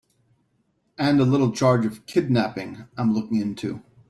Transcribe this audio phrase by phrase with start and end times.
[0.97, 3.83] And a little charge of kidnapping I'm looking into.